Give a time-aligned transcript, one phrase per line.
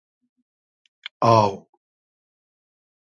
[1.29, 1.45] آو